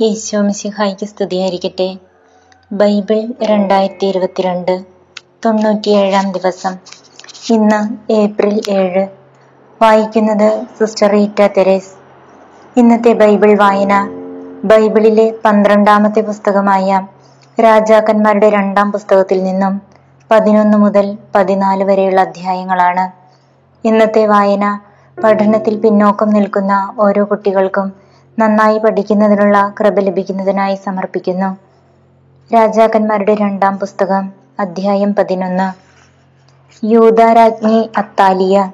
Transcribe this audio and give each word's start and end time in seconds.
ഈശോ 0.00 0.40
മിശിഹായ്ക്ക് 0.40 1.06
സ്തുതിയായിരിക്കട്ടെ. 1.06 1.96
ബൈബിൾ 2.72 3.18
രണ്ടായിരത്തി 3.42 4.06
ഇരുപത്തിരണ്ട് 4.06 4.84
തൊണ്ണൂറ്റിയേഴാം 5.44 6.32
ദിവസം. 6.32 6.74
ഇന്ന് 7.50 8.12
ഏപ്രിൽ 8.12 8.60
ഏഴ്. 8.68 9.06
വായിക്കുന്നത് 9.82 10.66
സിസ്റ്റർ 10.78 11.08
റീറ്റ 11.08 11.46
തെരേസ്. 11.56 11.92
ഇന്നത്തെ 12.76 13.12
ബൈബിൾ 13.12 13.58
വായന 13.58 13.94
ബൈബിളിലെ 14.64 15.34
പന്ത്രണ്ടാമത്തെ 15.44 16.20
പുസ്തകമായ 16.20 17.06
രാജാക്കന്മാരുടെ 17.60 18.50
രണ്ടാം 18.50 18.92
പുസ്തകത്തിൽ 18.92 19.42
നിന്നും 19.42 19.82
പതിനൊന്ന് 20.30 20.78
മുതൽ 20.78 21.18
പതിനാല് 21.34 21.84
വരെയുള്ള 21.84 22.20
അധ്യായങ്ങളാണ്. 22.20 23.06
ഇന്നത്തെ 23.86 24.26
വായന 24.26 24.64
പഠനത്തിൽ 25.24 25.76
പിന്നോക്കം 25.80 26.30
നിൽക്കുന്ന 26.30 26.94
ഓരോ 26.98 27.24
കുട്ടികൾക്കും 27.24 28.09
നന്നായി 28.38 28.78
പഠിക്കുന്നതിനുള്ള 28.78 29.74
കൃപ 29.80 29.98
ലഭിക്കുന്നതിനായി 29.98 30.74
സമർപ്പിക്കുന്നു. 30.74 31.56
രാജാക്കന്മാരുടെ 32.54 33.34
രണ്ടാം 33.34 33.78
പുസ്തകം 33.78 34.32
അധ്യായം 34.60 35.14
പതിനൊന്ന്. 35.14 35.90
യൂതാരാജ്ഞി 36.86 37.90
അത്താലിയ. 37.96 38.72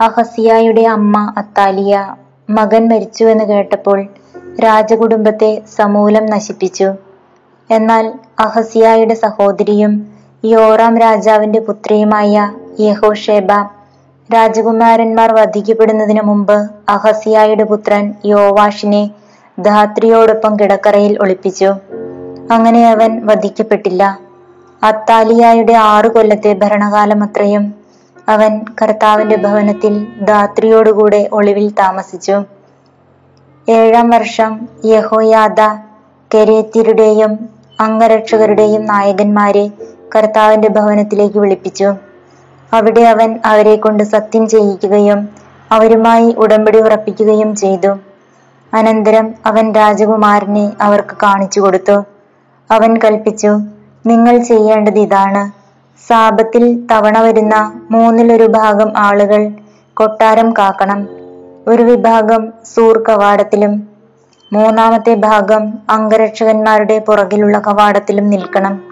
അഹസിയായുടെ 0.00 0.82
അമ്മ 0.82 1.34
അത്താലിയ 1.36 2.16
മകൻ 2.50 2.88
മരിച്ചു 2.88 3.24
എന്ന് 3.24 3.44
കേട്ടപ്പോൾ 3.44 4.06
രാജകുടുംബത്തെ 4.64 5.62
സമൂലം 5.76 6.26
നശിപ്പിച്ചു. 6.26 6.94
എന്നാൽ 7.70 8.14
അഹസിയായുടെ 8.38 9.14
സഹോദരിയും 9.14 10.14
യോറാം 10.44 10.98
രാജാവിന്റെ 10.98 11.60
പുത്രിയുമായ 11.60 12.54
യഹോഷേബ 12.80 13.52
രാജകുമാരന്മാർ 14.34 15.32
വധിക്കപ്പെടുന്നതിന് 15.32 16.20
മുമ്പ് 16.20 16.70
അഹസിയായുടെ 16.88 17.64
പുത്രൻ 17.64 18.14
യോവാഷിനെ 18.24 19.10
ധാത്രിയോടൊപ്പം 19.60 20.56
കിടക്കറയിൽ 20.60 21.18
ഒളിപ്പിച്ചു. 21.20 21.64
അങ്ങനെ 22.50 22.90
അവൻ 22.90 23.26
വധിക്കപ്പെട്ടില്ല. 23.26 24.18
അത്താലിയായുടെ 24.82 25.72
ആറു 25.72 26.08
കൊല്ലത്തെ 26.08 26.52
ഭരണകാലം 26.52 27.24
അത്രയും 27.24 27.74
അവൻ 28.28 28.60
കർത്താവിന്റെ 28.82 29.36
ഭവനത്തിൽ 29.36 30.06
ധാത്രിയോടുകൂടെ 30.22 31.28
ഒളിവിൽ 31.32 31.70
താമസിച്ചു. 31.70 32.42
ഏഴാം 33.68 34.10
വർഷം 34.10 34.68
യഹോയാദ 34.84 35.60
കെരേത്യരുടെയും 36.34 37.48
അംഗരക്ഷകരുടെയും 37.80 38.86
നായകന്മാരെ 38.86 39.70
കർത്താവിന്റെ 40.16 40.68
ഭവനത്തിലേക്ക് 40.68 41.38
വിളിപ്പിച്ചു. 41.38 41.94
അവിടെ 42.72 43.00
അവൻ 43.00 43.38
അവരെ 43.44 43.76
കൊണ്ട് 43.76 44.02
സത്യം 44.02 44.48
ചെയ്യിക്കുകയും 44.48 45.28
അവരുമായി 45.72 46.34
ഉടമ്പടി 46.38 46.80
ഉറപ്പിക്കുകയും 46.80 47.56
ചെയ്തു. 47.56 47.96
അനന്തരം 48.74 49.34
അവൻ 49.46 49.74
രാജകുമാരനെ 49.74 50.72
അവർക്ക് 50.80 51.16
കാണിച്ചു 51.22 51.60
കൊടുത്തു. 51.60 52.04
അവൻ 52.70 52.96
കൽപ്പിച്ചു 52.96 53.48
നിങ്ങൾ 54.06 54.38
ചെയ്യേണ്ടത് 54.38 54.98
ഇതാണ്. 54.98 55.66
സാപത്തിൽ 56.08 56.86
തവണ 56.90 57.20
വരുന്ന 57.20 57.72
മൂന്നിലൊരു 57.90 58.44
ഭാഗം 58.44 58.92
ആളുകൾ 58.96 59.50
കൊട്ടാരം 59.94 60.52
കാക്കണം. 60.52 61.08
ഒരു 61.68 61.82
വിഭാഗം 61.82 62.52
സൂർ 62.74 63.04
കവാടത്തിലും 63.08 63.88
മൂന്നാമത്തെ 64.52 65.14
ഭാഗം 65.14 65.78
അംഗരക്ഷകന്മാരുടെ 65.90 66.98
പുറകിലുള്ള 66.98 67.58
കവാടത്തിലും 67.58 68.30
നിൽക്കണം. 68.30 68.85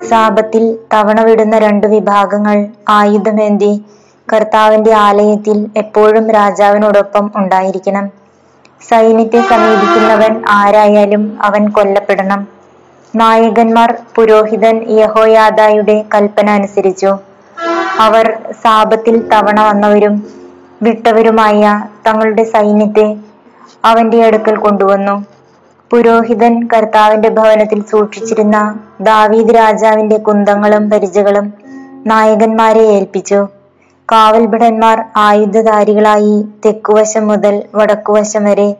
സാപത്തിൽ 0.00 0.78
തവണ 0.92 1.20
വിടുന്ന 1.20 1.58
രണ്ടു 1.58 1.86
വിഭാഗങ്ങൾ 1.86 2.66
ആയുധമേന്തി 2.88 3.84
കർത്താവിന്റെ 4.28 4.92
ആലയത്തിൽ 4.94 5.66
എപ്പോഴും 5.76 6.30
രാജാവിനോടൊപ്പം 6.30 7.30
ഉണ്ടായിരിക്കണം. 7.36 8.06
സൈന്യത്തെ 8.88 9.40
സമീപിക്കുന്നവൻ 9.40 10.42
ആരായാലും 10.48 11.38
അവൻ 11.42 11.68
കൊല്ലപ്പെടണം. 11.70 12.40
നായകന്മാർ 13.14 13.98
പുരോഹിതൻ 14.14 14.84
യഹോയാദായുടെ 14.90 16.04
കൽപ്പന 16.14 16.50
അനുസരിച്ചു. 16.50 17.12
അവർ 17.98 18.26
സാപത്തിൽ 18.64 19.28
തവണ 19.32 19.60
വന്നവരും 19.68 20.14
വിട്ടവരുമായ 20.82 21.60
തങ്ങളുടെ 22.06 22.44
സൈന്യത്തെ 22.44 23.06
അവന്റെ 23.84 24.24
അടുക്കൽ 24.24 24.56
കൊണ്ടുവന്നു. 24.56 25.16
പുരോഹിതൻ 25.90 26.66
കർത്താവിന്റെ 26.66 27.28
ഭവനത്തിൽ 27.28 27.82
സൂക്ഷിച്ചിരുന്ന 27.90 28.78
ദാവീദ് 29.00 29.54
രാജാവിന്റെ 29.54 30.16
കുന്തങ്ങളും 30.16 30.90
പരിചകളും 30.90 31.52
നായകന്മാരെ 32.06 32.80
ഏൽപ്പിച്ചു. 32.80 33.48
കാവൽഭടന്മാർ 34.12 35.04
ആയുധധാരികളായി 35.16 36.44
തെക്കുവശം 36.64 37.28
മുതൽ 37.28 37.62
വടക്കുവശം 37.74 38.44
വരെ 38.44 38.76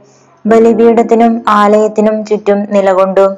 ബലിപീഠത്തിനും 0.46 1.44
ആലയത്തിനും 1.48 2.24
ചുറ്റും 2.24 2.72
നിലകൊണ്ടു. 2.72 3.34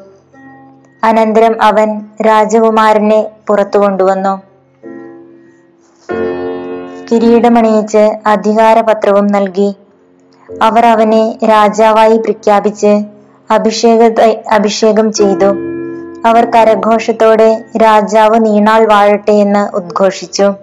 അനന്തരം 1.05 1.63
അവൻ 1.63 2.01
രാജകുമാരനെ 2.27 3.31
പുറത്തു 3.47 3.79
കൊണ്ടുവന്നു. 3.79 4.43
കിരീടമണിയിച്ച് 7.13 8.13
അധികാരപത്രവും 8.27 9.27
നൽകി. 9.27 9.77
അവർ 10.63 10.87
അവനെ 10.87 11.39
രാജാവായി 11.45 12.19
പ്രഖ്യാപിച്ച് 12.19 13.18
അഭിഷേക 13.51 14.21
അഭിഷേകം 14.51 15.13
ചെയ്തു. 15.13 15.51
അവർ 16.27 16.45
കരഘോഷത്തോടെ 16.45 17.65
രാജാവ് 17.77 18.45
നീണാൾ 18.47 18.87
വാഴട്ടെ 18.87 19.31
എന്ന് 19.31 19.77
ഉദ്ഘോഷിച്ചു. 19.77 20.55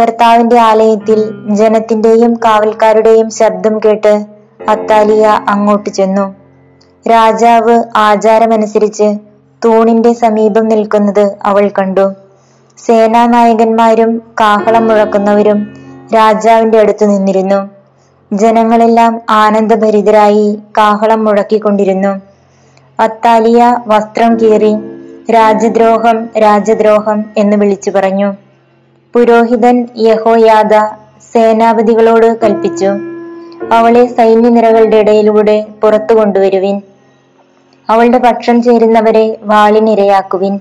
കർത്താവിന്റെ 0.00 0.58
ആലയത്തിൽ 0.58 1.30
ജനത്തിന്റെയും 1.54 2.34
കാവൽക്കാരുടെയും 2.34 3.30
ശബ്ദം 3.30 3.78
കേട്ട് 3.78 4.26
അത്താലിയ 4.68 5.26
അങ്ങോട്ട് 5.48 5.90
ചെന്നു. 5.90 6.34
രാജാവ് 7.10 7.82
ആചാരമനുസരിച്ച് 7.96 9.18
തൂണിന്റെ 9.64 10.12
സമീപം 10.12 10.68
നിൽക്കുന്നത് 10.68 11.36
അവൾ 11.42 11.70
കണ്ടു. 11.78 12.12
സേനാനായകന്മാരും 12.86 14.22
കാഹളം 14.40 14.88
മുഴക്കുന്നവരും 14.88 15.74
രാജാവിന്റെ 16.14 16.78
അടുത്ത് 16.78 17.04
നിന്നിരുന്നു. 17.10 17.71
ജനങ്ങളെല്ലാം 18.32 19.20
ആനന്ദഭരിതരായി 19.30 20.58
കാഹളം 20.78 21.24
മുഴക്കിക്കൊണ്ടിരുന്നു. 21.24 22.20
അത്താലിയ 23.00 23.76
വസ്ത്രം 23.86 24.36
കീറി 24.36 24.76
രാജദ്രോഹം 25.32 26.30
രാജദ്രോഹം 26.38 27.24
എന്ന് 27.36 27.56
വിളിച്ചു 27.56 27.90
പറഞ്ഞു. 27.90 28.34
പുരോഹിതൻ 29.14 29.88
യഹോയാദ 29.98 30.74
സേനാപതികളോട് 31.32 32.38
കൽപ്പിച്ചു 32.42 32.90
അവളെ 33.74 34.06
സൈന്യനിരകളുടെ 34.06 34.96
ഇടയിലൂടെ 34.96 35.66
പുറത്തു 35.82 36.14
കൊണ്ടുവരുവിൻ. 36.14 36.80
അവളുടെ 37.90 38.18
പക്ഷം 38.18 38.62
ചേരുന്നവരെ 38.62 39.38
വാളിനിരയാക്കുവിൻ. 39.42 40.60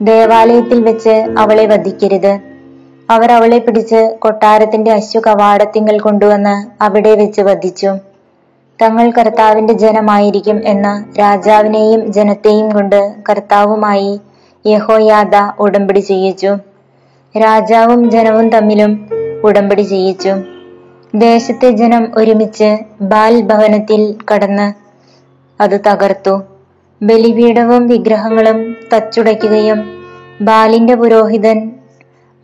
ദേവാലയത്തിൽ 0.00 0.82
വെച്ച് 0.82 1.14
അവളെ 1.38 1.66
വധിക്കരുത്. 1.66 2.51
അവർ 3.10 3.32
അവളെ 3.32 3.58
പിടിച്ച് 3.58 4.16
കൊട്ടാരത്തിന്റെ 4.18 4.90
അശ്വ 4.90 5.20
കവാടത്തിങ്കൽ 5.20 6.00
കൊണ്ടുവന്ന് 6.00 6.82
അവിടെ 6.82 7.14
വെച്ച് 7.14 7.40
വധിച്ചു. 7.40 7.86
തങ്ങൾ 8.82 9.10
കർത്താവിന്റെ 9.10 9.72
ജനമായിരിക്കും 9.72 10.60
എന്ന് 10.64 11.18
രാജാവിനെയും 11.18 12.12
ജനത്തെയും 12.12 12.72
കൊണ്ട് 12.72 13.14
കർത്താവുമായി 13.30 14.20
യഹോയാദ 14.66 15.36
ഉടമ്പടി 15.58 15.98
ചെയ്യിച്ചു. 15.98 16.56
രാജാവും 17.38 18.10
ജനവും 18.10 18.48
തമ്മിലും 18.48 19.10
ഉടമ്പടി 19.44 19.82
ചെയ്യിച്ചു. 19.82 20.34
ദേശത്തെ 21.14 21.70
ജനം 21.70 22.12
ഒരുമിച്ച് 22.16 22.78
ബാൽ 23.00 23.40
ഭവനത്തിൽ 23.40 24.18
കടന്ന് 24.34 24.72
അത് 25.62 25.80
തകർത്തു. 25.80 26.42
ബലിപീഠവും 27.02 27.88
വിഗ്രഹങ്ങളും 27.88 28.76
തച്ചുടയ്ക്കുകയും 28.94 30.06
ബാലിന്റെ 30.40 30.94
പുരോഹിതൻ 30.94 31.70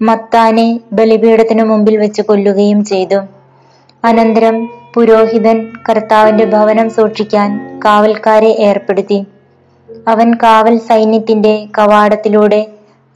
മത്താനെ 0.03 0.81
ബലിപീഠത്തിനു 0.93 1.65
മുമ്പിൽ 1.65 1.97
വെച്ച് 1.97 2.23
കൊല്ലുകയും 2.23 2.85
ചെയ്തു. 2.85 3.15
അനന്തരം 4.05 4.69
പുരോഹിതൻ 4.95 5.73
കർത്താവിന്റെ 5.89 6.45
ഭവനം 6.45 6.91
സൂക്ഷിക്കാൻ 6.91 7.81
കാവൽക്കാരെ 7.85 8.49
ഏർപ്പെടുത്തി. 8.49 9.25
അവൻ 10.09 10.35
കാവൽ 10.35 10.79
സൈന്യത്തിന്റെ 10.79 11.67
കവാടത്തിലൂടെ 11.79 12.67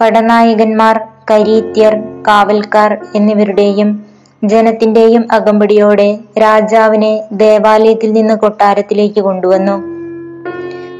പടനായകന്മാർ 0.00 1.00
കരീത്യർ 1.31 2.23
കാവൽക്കാർ 2.29 3.06
എന്നിവരുടെയും 3.14 4.05
ജനത്തിന്റെയും 4.44 5.28
അകമ്പടിയോടെ 5.32 6.19
രാജാവിനെ 6.38 7.25
ദേവാലയത്തിൽ 7.32 8.12
നിന്ന് 8.12 8.35
കൊട്ടാരത്തിലേക്ക് 8.35 9.20
കൊണ്ടുവന്നു. 9.20 9.76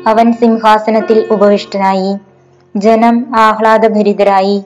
അവൻ 0.09 0.33
സിംഹാസനത്തിൽ 0.33 1.27
ഉപവിഷ്ടനായി. 1.31 2.17
ജനം 2.77 3.33
ആഹ്ലാദഭരിതരായി. 3.37 4.65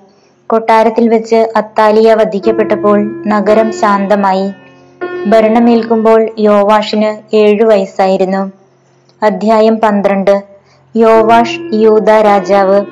കൊട്ടാരത്തിൽ 0.49 1.09
വെച്ച് 1.09 1.53
അത്താലിയ 1.57 2.15
വധിക്കപ്പെട്ടപ്പോൾ 2.15 3.25
നഗരം 3.27 3.73
ശാന്തമായി. 3.73 4.53
ഭരണമേൽക്കുമ്പോൾ 5.27 6.31
യോവാഷിന് 6.39 7.37
ഏഴു 7.37 7.65
വയസ്സായിരുന്നു. 7.65 8.53
അധ്യായം 9.23 9.77
പന്ത്രണ്ട്. 9.77 10.43
യോവാഷ് 10.97 11.61
യൂത 11.73 12.11
രാജാവ്. 12.11 12.85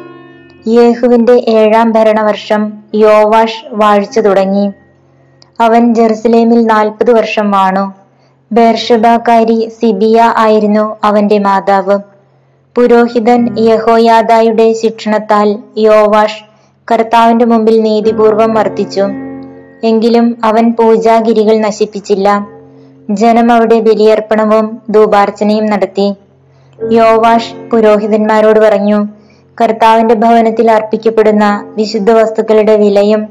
യേഹുവിന്റെ 0.69 1.33
ഏഴാം 1.33 1.93
ഭരണവർഷം 1.93 2.73
യോവാഷ് 2.95 3.65
വാഴ്ച 3.73 4.19
തുടങ്ങി. 4.19 4.73
അവൻ 5.61 5.95
ജെറുസലേമിൽ 5.95 6.67
നാൽപ്പത് 6.67 7.11
വർഷം 7.11 7.51
വാണു. 7.51 7.95
ബേർഷബാക്കാരി 8.53 9.73
സിബിയ 9.81 10.35
ആയിരുന്നു 10.37 10.97
അവന്റെ 11.05 11.39
മാതാവ്. 11.39 11.99
പുരോഹിതൻ 12.77 13.59
യഹോയാദായുടെ 13.59 14.73
ശിക്ഷണത്താൽ 14.73 15.59
യോവാഷ് 15.79 16.54
കർത്താവിന്റെ 16.91 17.45
മുമ്പിൽ 17.45 17.81
നീതിപൂർവം 17.81 18.55
വർത്തിച്ചു. 18.55 19.05
എങ്കിലും 19.85 20.37
അവൻ 20.45 20.73
പൂജാഗിരികൾ 20.73 21.59
നശിപ്പിച്ചില്ല. 21.59 22.47
ജനം 23.11 23.53
അവിടെ 23.53 23.81
ബലിയർപ്പണവും 23.81 24.83
ധൂപാർച്ചനയും 24.91 25.67
നടത്തി. 25.67 26.15
യോവാഷ് 26.93 27.55
പുരോഹിതന്മാരോട് 27.73 28.61
പറഞ്ഞു 28.61 29.07
കർത്താവിന്റെ 29.61 30.15
ഭവനത്തിൽ 30.15 30.71
അർപ്പിക്കപ്പെടുന്ന 30.71 31.75
വിശുദ്ധ 31.77 32.11
വസ്തുക്കളുടെ 32.11 32.77
വിലയും 32.77 33.29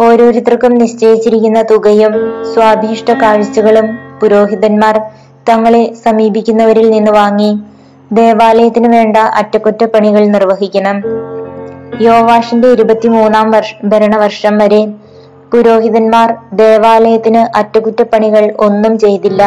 ഓരോരുത്തർക്കും 0.00 0.74
നിശ്ചയിച്ചിരിക്കുന്ന 0.74 1.62
തുകയും 1.62 2.14
സ്വാഭീഷ്ട 2.54 3.10
കാഴ്ചകളും 3.10 3.98
പുരോഹിതന്മാർ 4.20 5.00
തങ്ങളെ 5.48 5.94
സമീപിക്കുന്നവരിൽ 6.04 6.90
നിന്ന് 6.90 7.10
വാങ്ങി 7.10 7.58
ദേവാലയത്തിന് 8.12 8.96
വേണ്ട 8.96 9.16
അറ്റകുറ്റപ്പണികൾ 9.16 10.26
നിർവഹിക്കണം. 10.26 11.02
യോവാഷിന്റെ 12.00 12.68
ഇരുപത്തിമൂന്നാം 12.68 13.50
വർഷ 13.50 13.74
ഭരണവർഷം 13.84 14.58
വരെ 14.58 14.80
പുരോഹിതന്മാർ 15.52 16.28
ദേവാലയത്തിന് 16.52 17.58
അറ്റകുറ്റപ്പണികൾ 17.58 18.44
ഒന്നും 18.58 18.98
ചെയ്തില്ല. 18.98 19.42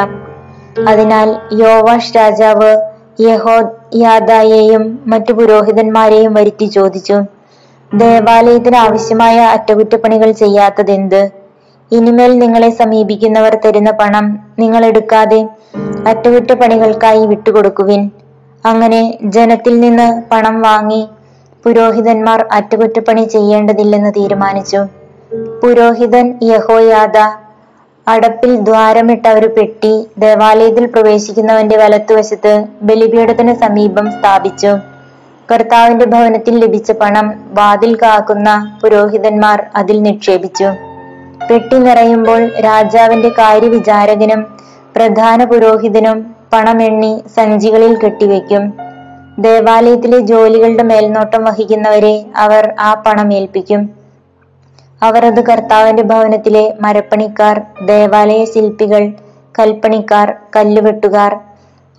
അതിനാൽ 0.88 1.30
യോവാഷ് 1.54 2.18
രാജാവ് 2.18 2.72
യഹോ 3.20 3.58
യാദായെയും 3.96 4.84
മറ്റു 5.08 5.34
പുരോഹിതന്മാരെയും 5.34 6.34
വരുത്തി 6.34 6.66
ചോദിച്ചു 6.66 7.18
ദേവാലയത്തിന് 7.92 8.76
ആവശ്യമായ 8.76 9.38
അറ്റകുറ്റപ്പണികൾ 9.56 10.32
ചെയ്യാത്തതെന്ത്? 10.32 11.22
ഇനിമേൽ 11.92 12.40
നിങ്ങളെ 12.40 12.70
സമീപിക്കുന്നവർ 12.70 13.56
തരുന്ന 13.66 13.92
പണം 13.92 14.40
നിങ്ങൾ 14.60 14.86
എടുക്കാതെ 14.86 15.42
അറ്റകുറ്റപ്പണികൾക്കായി 16.08 17.26
വിട്ടുകൊടുക്കുവിൻ. 17.26 18.12
അങ്ങനെ 18.66 19.02
ജനത്തിൽ 19.24 19.80
നിന്ന് 19.80 20.24
പണം 20.32 20.62
വാങ്ങി 20.62 21.02
പുരോഹിതന്മാർ 21.64 22.46
അറ്റകുറ്റപ്പണി 22.52 23.24
ചെയ്യേണ്ടതില്ലെന്ന് 23.24 24.12
തീരുമാനിച്ചു. 24.18 24.78
പുരോഹിതൻ 25.64 26.40
യഹോയാദ 26.44 27.18
അടപ്പിൽ 28.08 28.56
ദ്വാരമിട്ട 28.56 29.28
ഒരു 29.28 29.48
പെട്ടി 29.48 30.08
ദേവാലയത്തിൽ 30.18 30.86
പ്രവേശിക്കുന്നവന്റെ 30.86 31.78
വലത്തുവശത്ത് 31.78 32.66
ബലിപീഠത്തിന് 32.82 33.54
സമീപം 33.54 34.12
സ്ഥാപിച്ചു. 34.12 34.68
കർത്താവിന്റെ 35.52 36.06
ഭവനത്തിൽ 36.06 36.60
ലഭിച്ച 36.60 36.92
പണം 36.92 37.34
വാതിൽ 37.54 37.96
കാക്കുന്ന 37.96 38.78
പുരോഹിതന്മാർ 38.84 39.66
അതിൽ 39.76 40.02
നിക്ഷേപിച്ചു. 40.02 40.70
പെട്ടി 41.52 41.78
നിറയുമ്പോൾ 41.78 42.52
രാജാവിന്റെ 42.60 43.30
കാര്യവിചാരകനും 43.30 44.44
പ്രധാന 44.96 45.44
പുരോഹിതനും 45.46 46.36
പണമെണ്ണി 46.54 47.24
സഞ്ചികളിൽ 47.36 47.98
കെട്ടിവെക്കും. 47.98 48.81
ദേവാലയത്തിലെ 49.42 50.20
ജോലികളുടെ 50.20 50.84
മേൽനോട്ടം 50.84 51.42
വഹിക്കുന്നവരെ 51.44 52.14
അവർ 52.36 52.64
ആ 52.80 52.90
പണം 53.06 53.34
ഏൽപ്പിക്കും. 53.34 53.82
അവർ 55.04 55.26
അത് 55.26 55.42
കർത്താവിന്റെ 55.46 56.04
ഭവനത്തിലെ 56.04 56.64
മരപ്പണിക്കാർ 56.82 57.56
ദേവാലയ 57.86 58.42
ശില്പികൾ 58.46 59.04
കൽപ്പണിക്കാർ 59.60 60.28
കല്ലുവെട്ടുകാർ 60.56 61.32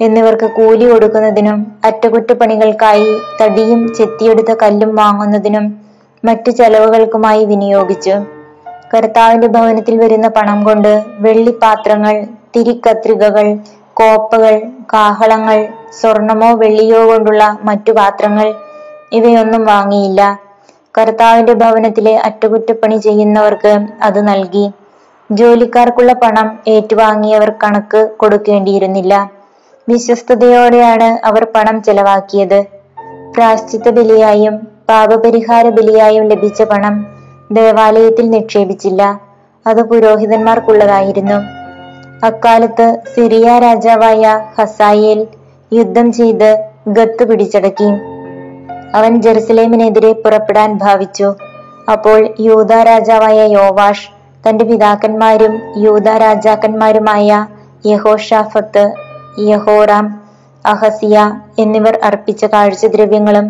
എന്നിവർക്ക് 0.00 0.46
കൂലി 0.46 0.84
കൊടുക്കുന്നതിനും 0.84 1.58
അറ്റകുറ്റപ്പണികൾക്കായി 1.84 3.08
തടിയും 3.40 3.80
ചെത്തിയെടുത്ത 3.94 4.52
കല്ലും 4.62 4.96
വാങ്ങുന്നതിനും 4.96 5.66
മറ്റു 6.24 6.50
ചെലവുകൾക്കുമായി 6.50 7.44
വിനിയോഗിച്ചു. 7.44 8.14
കർത്താവിന്റെ 8.94 9.46
ഭവനത്തിൽ 9.46 9.94
വരുന്ന 9.96 10.28
പണം 10.28 10.58
കൊണ്ട് 10.64 10.92
വെള്ളിപ്പാത്രങ്ങൾ 11.18 12.14
തിരിക്കത്രികകൾ 12.56 13.46
കോപ്പകൾ 13.96 14.60
കാഹളങ്ങൾ 14.92 15.68
സ്വർണമോ 16.00 16.52
വെള്ളിയോ 16.52 17.06
കൊണ്ടുള്ള 17.06 17.58
മറ്റു 17.62 17.92
പാത്രങ്ങൾ 17.92 18.54
ഇവയൊന്നും 19.12 19.66
വാങ്ങിയില്ല. 19.66 20.40
കർത്താവിന്റെ 20.98 21.52
ഭവനത്തിലെ 21.52 22.16
അറ്റകുറ്റപ്പണി 22.18 22.96
ചെയ്യുന്നവർക്ക് 22.96 23.86
അത് 24.02 24.28
നൽകി. 24.28 24.72
ജോലിക്കാർക്കുള്ള 25.32 26.12
പണം 26.12 26.58
ഏറ്റുവാങ്ങിയവർ 26.68 27.50
കണക്ക് 27.50 28.10
കൊടുക്കേണ്ടിയിരുന്നില്ല. 28.16 29.30
വിശ്വസ്തയോടെയാണ് 29.88 31.26
അവർ 31.26 31.46
പണം 31.54 31.82
ചെലവാക്കിയത്. 31.82 32.66
പ്രാശ്ചിത്ത 33.34 33.88
ബലിയായും 33.88 34.54
പാപപരിഹാര 34.88 35.68
ബലിയായും 35.68 36.28
ലഭിച്ച 36.28 36.62
പണം 36.62 37.06
ദേവാലയത്തിൽ 37.52 38.30
നിക്ഷേപിച്ചില്ല. 38.30 39.20
അത് 39.66 39.82
പുരോഹിതന്മാർക്കുള്ളതായിരുന്നു. 39.82 41.61
അക്കാലത്ത് 42.22 42.86
സിറിയ 43.14 43.58
രാജാവായ 43.58 44.24
ഹസായേൽ 44.58 45.20
യുദ്ധം 45.72 46.12
ചെയ്ത് 46.12 46.50
ഗത്ത് 46.88 47.24
പിടിച്ചടക്കി. 47.24 47.88
അവൻ 48.94 49.22
ജെറുസലേമിനെതിരെ 49.22 50.12
പുറപ്പെടാൻ 50.12 50.78
ഭാവിച്ചു. 50.78 51.28
അപ്പോൾ 51.92 52.34
യൂത 52.40 52.72
രാജാവായ 52.82 53.46
യോവാഷ് 53.46 54.08
തന്റെ 54.44 54.64
പിതാക്കന്മാരും 54.64 55.54
യൂത 55.76 56.08
രാജാക്കന്മാരുമായ 56.16 57.46
യഹോഷാഫത്ത് 57.86 58.84
യഹോറാം 59.48 60.06
അഹസിയ 60.64 61.18
എന്നിവർ 61.58 61.98
അർപ്പിച്ച 62.02 62.44
കാഴ്ചദ്രവ്യങ്ങളും 62.44 63.46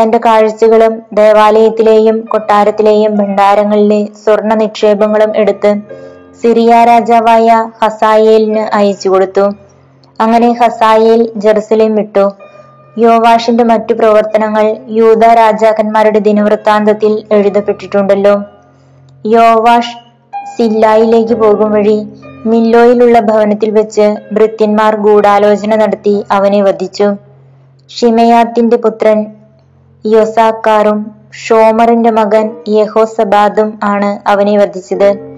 തന്റെ 0.00 0.18
കാഴ്ചകളും 0.18 1.02
ദേവാലയത്തിലെയും 1.12 2.20
കൊട്ടാരത്തിലെയും 2.20 3.16
ഭണ്ഡാരങ്ങളിലെ 3.16 4.08
സ്വർണ 4.24 4.54
നിക്ഷേപങ്ങളും 4.54 5.36
എടുത്ത് 5.36 5.70
സിറിയ 6.42 6.84
രാജാവായ 6.84 7.70
ഹസായേലിന് 7.82 8.76
അയച്ചു 8.76 9.08
കൊടുത്തു. 9.08 9.50
അങ്ങനെ 10.20 10.52
ഹസായേൽ 10.52 11.32
ജെറുസലേം 11.36 11.94
വിട്ടു. 11.94 12.32
യോവാഷിന്റെ 12.98 13.64
മറ്റു 13.64 13.94
പ്രവർത്തനങ്ങൾ 13.94 14.76
യൂത 14.88 15.24
രാജാക്കന്മാരുടെ 15.24 16.18
ദിനവൃത്താന്തത്തിൽ 16.18 17.24
എഴുതപ്പെട്ടിട്ടുണ്ടല്ലോ. 17.32 18.42
യോവാഷ് 19.26 19.96
സില്ലായിലേക്ക് 20.56 21.34
പോകും 21.34 21.72
വഴി 21.72 22.06
മില്ലോയിലുള്ള 22.46 23.20
ഭവനത്തിൽ 23.20 23.70
വെച്ച് 23.70 24.14
ഭൃത്യന്മാർ 24.32 24.96
ഗൂഢാലോചന 24.96 25.74
നടത്തി 25.76 26.24
അവനെ 26.30 26.62
വധിച്ചു. 26.62 27.14
ഷിമയാത്തിന്റെ 27.90 28.76
പുത്രൻ 28.76 29.26
യൊസാക്കാറും 30.06 31.14
ഷോമറിന്റെ 31.46 32.10
മകൻ 32.10 32.56
യഹോസബാദും 32.68 33.78
ആണ് 33.82 34.28
അവനെ 34.28 34.58
വധിച്ചത്. 34.58 35.29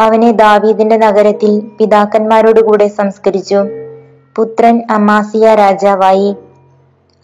അവനെ 0.00 0.32
ദാവീദിന്റെ 0.32 0.96
നഗരത്തിൽ 0.96 1.60
പിതാക്കന്മാരോടുകൂടെ 1.78 2.88
സംസ്കരിച്ചു. 2.88 3.64
പുത്രൻ 4.36 4.82
അമാസിയ 4.90 5.54
രാജാവായി. 5.54 6.36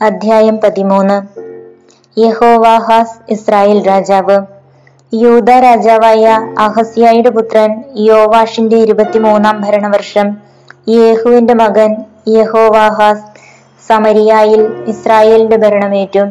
അധ്യായം 0.03 0.61
പതിമൂന്ന്. 0.65 1.41
യഹോവാഹാസ് 2.21 3.33
ഇസ്രായേൽ 3.33 3.87
രാജാവ്. 3.89 4.41
യൂത 5.15 5.51
രാജാവായ 5.51 6.39
അഹസ്യായുടെ 6.59 7.31
പുത്രൻ 7.31 7.85
യോവാഷിന്റെ 7.97 8.77
ഇരുപത്തിമൂന്നാം 8.77 9.61
ഭരണവർഷം 9.61 10.37
യേഹുവിന്റെ 10.89 11.55
മകൻ 11.55 11.97
യഹോവാഹാസ് 12.29 13.23
സമരിയായിൽ 13.89 14.85
ഇസ്രായേലിന്റെ 14.87 15.57
ഭരണമേറ്റു. 15.57 16.27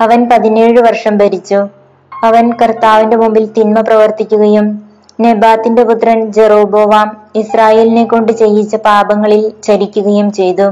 അവൻ 0.00 0.28
പതിനേഴ് 0.28 0.80
വർഷം 0.80 1.18
ഭരിച്ചു. 1.18 1.66
അവൻ 2.24 2.52
കർത്താവിന്റെ 2.52 3.16
മുമ്പിൽ 3.16 3.46
തിന്മ 3.46 3.80
പ്രവർത്തിക്കുകയും 3.80 4.93
നെബാത്തിന്റെ 5.20 5.84
പുത്രൻ 5.84 6.32
ജെറോബോവാം 6.32 7.16
ഇസ്രായേലിനെ 7.34 8.04
കൊണ്ട് 8.04 8.32
ചെയ്യിച്ച 8.32 8.76
പാപങ്ങളിൽ 8.76 9.52
ചരിക്കുകയും 9.62 10.32
ചെയ്തു. 10.32 10.70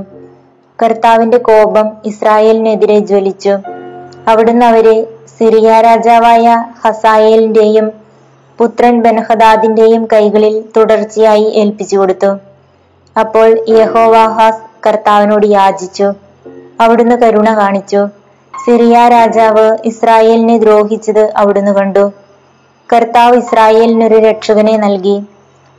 കർത്താവിന്റെ 0.83 1.39
കോപം 1.39 1.93
ഇസ്രായേലിനെതിരെ 2.05 2.99
ജ്വലിച്ചു. 2.99 3.59
അവിടുന്ന് 4.29 4.67
അവരെ 4.67 5.07
സിറിയ 5.39 5.81
രാജാവായ 5.81 6.65
ഹസായേലിന്റെയും 6.85 7.93
പുത്രൻ 8.59 9.03
ബെൻഹദാദിന്റെയും 9.03 10.09
കൈകളിൽ 10.13 10.65
തുടർച്ചയായി 10.77 11.45
ഏൽപ്പിച്ചു 11.45 11.97
കൊടുത്തു. 11.97 12.37
അപ്പോൾ 13.21 13.59
യഹോവാഹാസ് 13.69 14.89
കർത്താവിനോട് 14.89 15.47
യാചിച്ചു. 15.47 16.13
അവിടുന്ന് 16.81 17.17
കരുണ 17.17 17.57
കാണിച്ചു. 17.57 18.07
സിറിയ 18.67 19.09
രാജാവ് 19.09 19.79
ഇസ്രായേലിനെ 19.85 20.59
ദ്രോഹിച്ചത് 20.59 21.33
അവിടുന്ന് 21.37 21.71
കണ്ടു. 21.71 22.13
കർത്താവ് 22.93 23.37
ഇസ്രായേലിനൊരു 23.37 24.15
രക്ഷകനെ 24.15 24.77
നൽകി. 24.77 25.23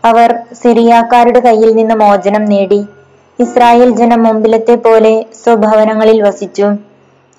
അവർ 0.05 0.39
സിറിയാക്കാരുടെ 0.62 1.39
കയ്യിൽ 1.39 1.75
നിന്ന് 1.75 1.96
മോചനം 1.96 2.46
നേടി. 2.46 2.86
ഇസ്രായേൽ 3.39 3.89
ജനം 3.89 4.24
മുമ്പിലത്തെ 4.24 4.75
പോലെ 4.75 5.25
സ്വഭവനങ്ങളിൽ 5.43 6.22
വസിച്ചു. 6.22 6.67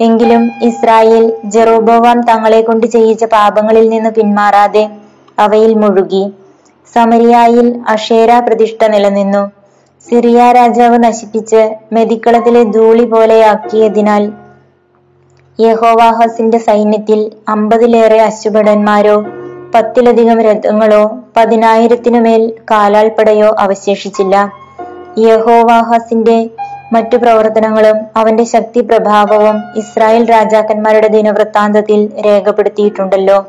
എങ്കിലും 0.01 0.51
ഇസ്രായേൽ 0.63 1.33
ജെറോബോവാം 1.45 2.21
തങ്ങളെ 2.21 2.63
കൊണ്ട് 2.63 2.87
ചെയ്യിച്ച 2.87 3.25
പാപങ്ങളിൽ 3.25 3.89
നിന്ന് 3.89 4.11
പിന്മാറാതെ 4.11 4.91
അവയിൽ 5.39 5.75
മുഴുകി. 5.75 6.33
സമരിയായിൽ 6.95 7.81
അഷേര 7.89 8.39
പ്രതിഷ്ഠ 8.39 8.85
നിലനിന്നു. 8.85 9.51
സിറിയ 10.07 10.53
രാജാവ് 10.53 11.05
നശിപ്പിച്ച് 11.05 11.77
മെതിക്കളത്തിലെ 11.93 12.63
ധൂളി 12.65 13.05
പോലെയാക്കിയതിനാൽ 13.05 14.33
യഹോവാഹസിന്റെ 15.59 16.59
സൈന്യത്തിൽ 16.59 17.33
അമ്പതിലേറെ 17.49 18.21
അശ്വഭടന്മാരോ 18.23 19.17
പത്തിലധികം 19.75 20.43
രഥങ്ങളോ 20.43 21.19
പതിനായിരത്തിനുമേൽ 21.37 22.53
കാലാൾപ്പടയോ 22.71 23.57
അവശേഷിച്ചില്ല. 23.59 24.53
യഹോവാഹാസിന്റെ 25.19 26.51
മറ്റു 26.93 27.17
പ്രവർത്തനങ്ങളും 27.17 27.97
അവന്റെ 28.17 28.45
ശക്തി 28.45 28.81
പ്രഭാവവും 28.81 29.63
ഇസ്രായേൽ 29.77 30.31
രാജാക്കന്മാരുടെ 30.31 31.09
ദിനവൃത്താന്തത്തിൽ 31.09 32.13
രേഖപ്പെടുത്തിയിട്ടുണ്ടല്ലോ. 32.27 33.47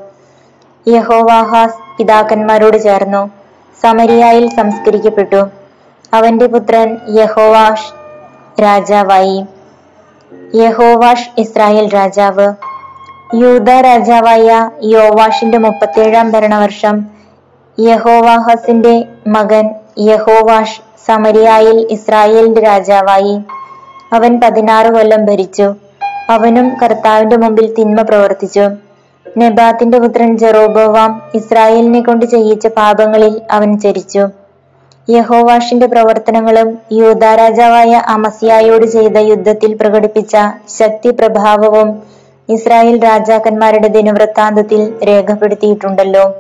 യഹോവാഹാസ് 0.88 1.98
പിതാക്കന്മാരോട് 1.98 2.78
ചേർന്നു. 2.78 3.30
സമരിയായിൽ 3.84 4.50
സംസ്കരിക്കപ്പെട്ടു. 4.50 5.48
അവന്റെ 6.14 6.48
പുത്രൻ 6.48 6.98
യഹോവാഷ് 7.10 7.94
രാജാവായി. 8.62 9.46
യഹോവാഷ് 10.56 11.30
ഇസ്രായേൽ 11.38 11.94
രാജാവ്. 11.94 12.54
യൂത 13.34 13.70
രാജാവായ 13.70 14.70
യോവാഷിന്റെ 14.84 15.58
മുപ്പത്തിയേഴാം 15.58 16.32
ഭരണവർഷം. 16.32 17.06
യഹോവാഹസിന്റെ 17.80 19.06
മകൻ 19.28 19.70
യഹോവാഷ് 20.00 20.82
സമരിയായിൽ 21.06 21.88
ഇസ്രായേലിന്റെ 21.92 22.62
രാജാവായി. 22.62 23.42
അവൻ 24.14 24.40
പതിനാറ് 24.40 24.88
കൊല്ലം 24.88 25.26
ഭരിച്ചു. 25.26 25.76
അവനും 26.30 26.78
കർത്താവിന്റെ 26.84 27.38
മുമ്പിൽ 27.38 27.74
തിന്മ 27.74 28.02
പ്രവർത്തിച്ചു. 28.02 28.70
നെബാത്തിന്റെ 29.38 30.00
പുത്രൻ 30.00 30.38
ജെറോബോവാം 30.38 31.22
ഇസ്രായേലിനെ 31.36 32.02
കൊണ്ട് 32.02 32.26
ചെയ്യിച്ച 32.26 32.68
പാപങ്ങളിൽ 32.68 33.42
അവൻ 33.52 33.80
ചരിച്ചു. 33.80 34.28
യഹോവാഷിന്റെ 35.10 35.88
പ്രവർത്തനങ്ങളും 35.88 36.78
യൂദാ 36.92 37.36
രാജാവായ 37.36 38.04
അമസിയായോട് 38.08 38.86
ചെയ്ത 38.86 39.18
യുദ്ധത്തിൽ 39.18 39.74
പ്രകടിപ്പിച്ച 39.74 40.36
ശക്തി 40.80 41.10
പ്രഭാവവും 41.10 42.15
ഇസ്രായേൽ 42.50 43.04
രാജാക്കന്മാരുടെ 43.04 43.88
ദിനവൃത്താന്തത്തിൽ 43.88 45.06
രേഖപ്പെടുത്തിയിട്ടുണ്ടല്ലോ. 45.08 46.34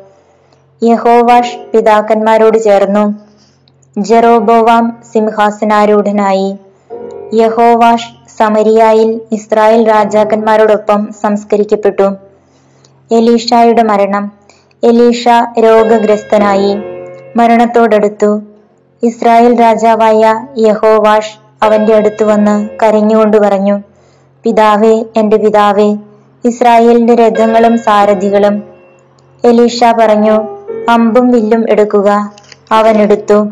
യഹോവാഷ് 0.83 1.57
പിതാക്കന്മാരോട് 1.57 2.57
ചേർന്നു. 2.57 3.15
ജെറോബോവാം 3.97 5.03
സിംഹാസനാരൂഢനായി. 5.13 6.57
യഹോവാഷ് 7.33 8.09
സമരിയായിൽ 8.37 9.21
ഇസ്രായേൽ 9.31 9.87
രാജാക്കന്മാരോടൊപ്പം 9.87 11.13
സംസ്കരിക്കപ്പെട്ടു. 11.21 12.15
എലീഷായുടെ 13.11 13.83
മരണം. 13.83 14.31
എലീഷ 14.83 15.27
രോഗഗ്രസ്തനായി. 15.59 16.75
മരണത്തോടടുത്തു. 17.35 18.41
ഇസ്രായേൽ 19.03 19.59
രാജാവായ 19.59 20.47
യഹോവാഷ് 20.57 21.37
അവന്റെ 21.63 21.95
അടുത്ത് 21.95 22.23
വന്ന് 22.23 22.69
കരഞ്ഞുകൊണ്ട് 22.83 23.37
പറഞ്ഞു 23.37 23.81
പിതാവേ 24.45 25.03
എന്റെ 25.17 25.37
പിതാവേ 25.37 25.97
ഇസ്രായേലിന്റെ 26.45 27.15
രഥങ്ങളും 27.15 27.77
സാരഥികളും. 27.77 28.63
എലീഷ 29.45 29.83
പറഞ്ഞു 29.83 30.57
അമ്പും 30.89 31.27
വില്ലും 31.27 31.65
എടുക്കുക. 31.69 32.33
അവൻ 32.71 32.97
എടുത്തു. 32.97 33.47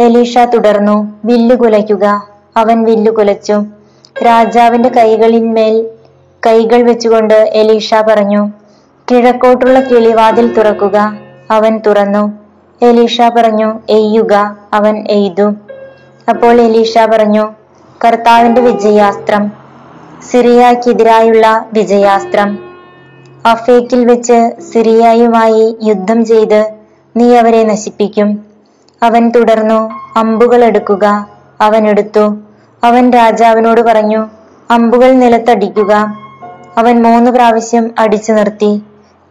എലീഷ 0.00 0.38
തുടർന്നു 0.38 1.20
വില്ലു 1.24 1.54
കുലയ്ക്കുക. 1.54 2.28
അവൻ 2.56 2.84
വില്ലു 2.84 3.10
കുലച്ചു. 3.10 3.64
രാജാവിന്റെ 4.24 4.88
കൈകളിന്മേൽ 4.88 5.88
കൈകൾ 6.46 6.82
വെച്ചുകൊണ്ട് 6.82 7.34
എലീഷ 7.34 7.94
പറഞ്ഞു 7.94 8.52
കിഴക്കോട്ടുള്ള 9.10 9.80
കിളിവാതിൽ 9.80 10.54
തുറക്കുക. 10.54 11.12
അവൻ 11.50 11.80
തുറന്നു. 11.86 12.32
എലീഷ 12.82 13.20
പറഞ്ഞു 13.20 13.80
എയ്യുക. 13.90 14.56
അവൻ 14.72 15.06
എയ്തു. 15.10 15.52
അപ്പോൾ 16.30 16.60
എലീഷ 16.60 16.98
പറഞ്ഞു 16.98 17.54
കർത്താവിന്റെ 18.04 18.60
വിജയാസ്ത്രം. 18.60 19.65
സിറിയക്കെതിരായുള്ള 20.22 21.64
വിജയാസ്ത്രം. 21.72 22.58
അഫേക്കിൽ 23.46 24.04
വെച്ച് 24.04 24.52
സിറിയയുമായി 24.72 25.76
യുദ്ധം 25.82 26.24
ചെയ്ത് 26.24 26.70
നീ 27.16 27.34
അവരെ 27.34 27.64
നശിപ്പിക്കും. 27.64 28.44
അവൻ 29.02 29.30
തുടർന്നു 29.30 29.90
അമ്പുകൾ 30.16 30.64
എടുക്കുക. 30.64 31.28
അവൻ 31.60 31.88
എടുത്തു. 31.88 32.36
അവൻ 32.84 33.10
രാജാവിനോട് 33.10 33.80
പറഞ്ഞു 33.80 34.26
അമ്പുകൾ 34.70 35.12
നിലത്തടിക്കുക. 35.12 36.14
അവൻ 36.78 37.02
മൂന്ന് 37.02 37.30
പ്രാവശ്യം 37.30 37.94
അടിച്ചു 37.98 38.32
നിർത്തി. 38.32 38.82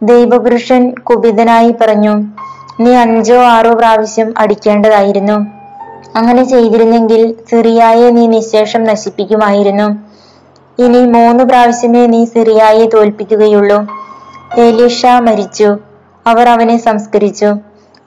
ദൈവപുരുഷൻ 0.02 0.94
കുപിതനായി 0.94 1.74
പറഞ്ഞു 1.80 2.24
നീ 2.80 2.94
അഞ്ചോ 2.94 3.44
ആറോ 3.46 3.74
പ്രാവശ്യം 3.74 4.34
അടിക്കേണ്ടതായിരുന്നു. 4.38 5.46
അങ്ങനെ 6.16 6.44
ചെയ്തിരുന്നെങ്കിൽ 6.44 7.34
സിറിയായെ 7.50 8.10
നീ 8.10 8.26
നിശേഷം 8.26 8.84
നശിപ്പിക്കുമായിരുന്നു. 8.84 10.05
ഇനി 10.78 11.06
മൂന്ന് 11.06 11.44
പ്രാവശ്യമേ 11.44 12.06
നീ 12.06 12.24
സിറിയായെ 12.24 12.86
തോൽപ്പിക്കുകയുള്ളൂ. 12.86 13.78
എലീഷ 14.60 15.06
മരിച്ചു. 15.06 15.68
അവർ 16.26 16.48
അവനെ 16.48 16.76
സംസ്കരിച്ചു. 16.76 17.54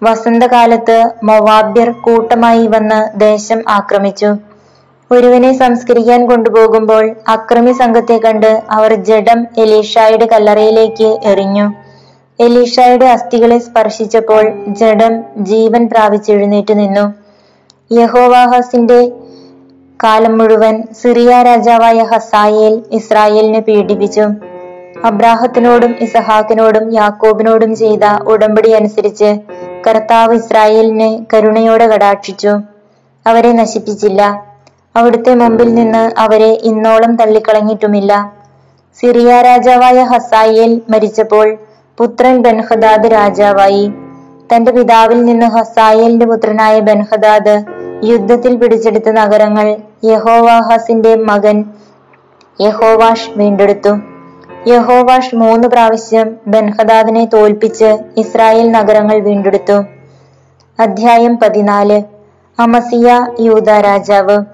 വസന്തകാലത്ത് 0.03 1.11
മൊവാബ്യർ 1.23 1.89
കൂട്ടമായി 1.91 2.67
വന്ന് 2.67 3.19
ദേശം 3.19 3.63
ആക്രമിച്ചു. 3.69 4.35
ഒരുവനെ 5.11 5.57
സംസ്കരിക്കാൻ 5.57 6.29
കൊണ്ടുപോകുമ്പോൾ 6.29 7.15
അക്രമി 7.27 7.71
സംഘത്തെ 7.71 8.17
കണ്ട് 8.17 8.63
അവർ 8.71 8.93
ജഡം 8.93 9.47
എലീഷായുടെ 9.57 10.25
കല്ലറയിലേക്ക് 10.25 11.19
എറിഞ്ഞു. 11.25 11.73
എലീഷായുടെ 12.39 13.05
അസ്ഥികളെ 13.05 13.59
സ്പർശിച്ചപ്പോൾ 13.59 14.43
ജഡം 14.67 15.13
ജീവൻ 15.37 15.89
പ്രാപിച്ചെഴുന്നേറ്റ് 15.89 16.79
നിന്നു. 16.79 17.05
യഹോവാഹസിന്റെ 17.91 19.11
കാലം 20.03 20.37
മുഴുവൻ 20.37 20.83
സിറിയ 21.01 21.43
രാജാവായ 21.43 22.03
ഹസായേൽ 22.03 22.83
ഇസ്രായേലിനെ 22.91 23.59
പീഡിപ്പിച്ചു. 23.59 24.21
അബ്രാഹത്തിനോടും 25.05 25.95
ഇസഹാക്കിനോടും 25.99 26.93
യാക്കോബിനോടും 26.93 27.75
ചെയ്ത 27.75 27.99
ഉടമ്പടി 28.27 28.71
അനുസരിച്ച് 28.71 29.39
കർത്താവ് 29.87 30.35
ഇസ്രായേലിനെ 30.35 31.25
കരുണയോടെ 31.33 31.87
കടാക്ഷിച്ചു. 31.87 32.59
അവരെ 33.27 33.51
നശിപ്പിച്ചില്ല. 33.51 34.45
അവിടുത്തെ 34.95 35.33
മുമ്പിൽ 35.33 35.73
നിന്ന് 35.73 36.19
അവരെ 36.19 36.57
ഇന്നോളം 36.61 37.15
തള്ളിക്കളഞ്ഞിട്ടുമില്ല. 37.15 38.33
സിറിയ 39.01 39.41
രാജാവായ 39.41 40.03
ഹസായേൽ 40.03 40.81
മരിച്ചപ്പോൾ 40.89 41.57
പുത്രൻ 41.97 42.41
ബൻഹദാദ് 42.41 43.11
രാജാവായി. 43.11 43.91
തന്റെ 44.55 44.71
പിതാവിൽ 44.71 45.23
നിന്ന് 45.23 45.45
ഹസായേലിന്റെ 45.45 46.25
പുത്രനായ 46.25 46.79
ബൻഹദാദ് 46.79 47.63
യുദ്ധത്തിൽ 48.03 48.55
പിടിച്ചെടുത്ത 48.55 49.09
നഗരങ്ങൾ 49.09 49.77
യഹോവാഹസിന്റെ 50.03 51.15
മകൻ 51.15 51.65
യഹോവാഷ് 52.61 53.29
വീണ്ടെടുത്തു. 53.29 53.99
യഹോവാഷ് 54.67 55.35
മൂന്ന് 55.35 55.67
പ്രാവശ്യം 55.67 56.35
ബൻഹദാദിനെ 56.47 57.25
തോൽപ്പിച്ച് 57.25 57.97
ഇസ്രായേൽ 58.17 58.71
നഗരങ്ങൾ 58.71 59.19
വീണ്ടെടുത്തു. 59.19 59.83
അധ്യായം 60.79 61.37
പതിനാല്. 61.37 62.03
അമസിയ 62.59 63.27
യൂത 63.39 63.69
രാജാവ്. 63.69 64.45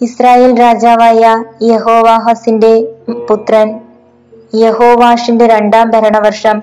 ഇസ്രായേൽ 0.00 0.60
രാജാവായ 0.60 1.44
യഹോവാഹസിന്റെ 1.62 2.88
പുത്രൻ 3.30 3.80
യഹോവാഷിന്റെ 4.54 5.46
രണ്ടാം 5.46 5.90
ഭരണവർഷം 5.90 6.62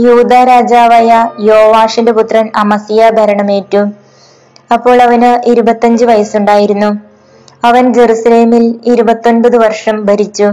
യൂത 0.00 0.34
രാജാവായ 0.34 1.28
യോവാഷിന്റെ 1.40 2.12
പുത്രൻ 2.12 2.50
അമസിയ 2.56 3.10
ഭരണമേറ്റു. 3.10 3.86
അപ്പോൾ 4.72 5.02
അവന് 5.02 5.48
ഇരുപത്തഞ്ച് 5.48 6.04
വയസ്സുണ്ടായിരുന്നു. 6.04 7.11
അവൻ 7.64 7.94
ജെറുസലേമിൽ 7.94 8.80
ഇരുപത്തൊൻപത് 8.86 9.56
വർഷം 9.56 10.06
ഭരിച്ചു. 10.06 10.52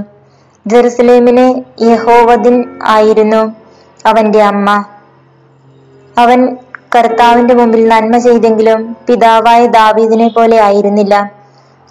ജെറുസലേമിലെ 0.68 1.63
യഹോവദിൻ 1.82 2.80
ആയിരുന്നു 2.84 3.56
അവന്റെ 4.06 4.44
അമ്മ. 4.44 4.84
അവൻ 6.18 6.58
കർത്താവിന്റെ 6.96 7.54
മുമ്പിൽ 7.54 7.88
നന്മ 7.88 8.18
ചെയ്തെങ്കിലും 8.18 8.98
പിതാവായ 9.08 9.68
ദാവീദിനെ 9.68 10.28
പോലെ 10.28 10.62
ആയിരുന്നില്ല. 10.62 11.32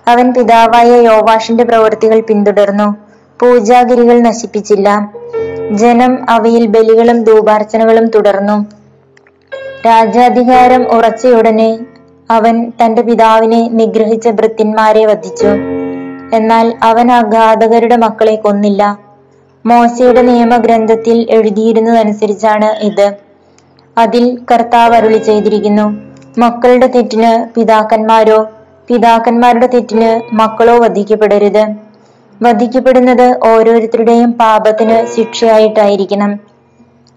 അവൻ 0.08 0.34
പിതാവായ 0.34 0.88
യോവാഷിന്റെ 0.88 1.64
പ്രവൃത്തികൾ 1.64 2.20
പിന്തുടർന്നു. 2.20 2.96
പൂജാഗിരികൾ 3.40 4.20
നശിപ്പിച്ചില്ല. 4.20 5.12
ജനം 5.70 6.30
അവയിൽ 6.30 6.66
ബലികളും 6.66 7.24
ധൂപാർച്ചനകളും 7.24 8.08
തുടർന്നു. 8.08 8.66
രാജാധികാരം 9.86 10.96
ഉറച്ചയുടനെ 10.96 11.78
അവൻ 12.30 12.72
തന്റെ 12.80 13.02
പിതാവിനെ 13.02 13.68
നിഗ്രഹിച്ച 13.72 14.28
ഭൃത്യന്മാരെ 14.28 15.06
വധിച്ചു. 15.06 15.46
എന്നാൽ 16.36 16.74
അവൻ 16.82 17.12
അഘാതകരുടെ 17.12 17.96
മക്കളെ 17.96 18.34
കൊന്നില്ല. 18.34 18.98
മോശയുടെ 19.66 20.22
നിയമഗ്രന്ഥത്തിൽ 20.22 21.26
എഴുതിയിരുന്നതനുസരിച്ചാണ് 21.30 22.84
ഇത്. 22.84 23.16
അതിൽ 23.98 24.38
കർത്താവ് 24.52 24.94
അരുളി 24.94 25.18
ചെയ്തിരിക്കുന്നു 25.18 25.86
മക്കളുടെ 26.38 26.86
തെറ്റിന് 26.86 27.54
പിതാക്കന്മാരോ 27.54 28.48
പിതാക്കന്മാരുടെ 28.88 29.66
തെറ്റിന് 29.66 30.34
മക്കളോ 30.34 30.78
വധിക്കപ്പെടരുത്. 30.78 31.64
വധിക്കപ്പെടുന്നത് 32.42 33.38
ഓരോരുത്തരുടെയും 33.46 34.32
പാപത്തിന് 34.32 35.06
ശിക്ഷയായിട്ടായിരിക്കണം. 35.16 36.40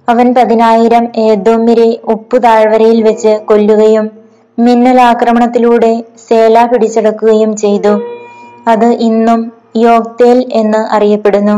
അവൻ 0.09 0.33
പതിനായിരം 0.33 1.07
ഏതോമ്യരെ 1.17 1.99
ഉപ്പു 2.03 2.37
താഴ്വരയിൽ 2.37 3.03
വെച്ച് 3.03 3.39
കൊല്ലുകയും 3.45 4.20
മിന്നലാക്രമണത്തിലൂടെ 4.65 5.91
സേല 6.27 6.65
പിടിച്ചെടുക്കുകയും 6.65 7.51
ചെയ്തു. 7.57 7.93
അത് 8.67 8.85
ഇന്നും 8.85 9.39
യോക്തേൽ 9.75 10.49
എന്ന് 10.53 10.81
അറിയപ്പെടുന്നു. 10.95 11.55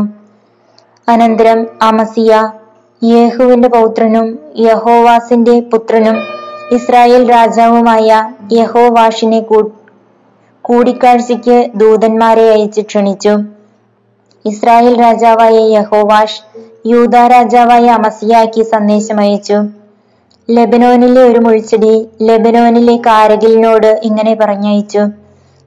അനന്തരം 1.08 1.66
അമസിയ 1.82 2.32
യേഹുവിന്റെ 3.02 3.68
പൗത്രനും 3.68 4.26
യഹോവാസിന്റെ 4.58 5.60
പുത്രനും 5.72 6.16
ഇസ്രായേൽ 6.72 7.30
രാജാവുമായ 7.30 8.10
യഹോവാഷിനെ 8.52 9.40
കൂടിക്കാഴ്ചയ്ക്ക് 10.64 11.70
ദൂതന്മാരെ 11.74 12.46
അയച്ച് 12.52 12.80
ക്ഷണിച്ചു. 12.80 13.34
ഇസ്രായേൽ 14.44 14.94
രാജാവായ 15.00 15.56
യഹോവാഷ് 15.76 16.40
യൂദാ 16.86 17.26
രാജാവായ 17.26 17.86
അമസിയാക്കി 17.98 18.62
സന്ദേശം 18.62 19.20
അയച്ചു. 19.20 19.58
ലെബനോനിലെ 20.50 21.22
ഒരു 21.22 21.38
മുഴിച്ചെടി 21.38 22.08
ലെബനോനിലെ 22.22 22.96
കാരകിലിനോട് 22.96 24.00
ഇങ്ങനെ 24.04 24.34
പറഞ്ഞയച്ചു 24.34 24.98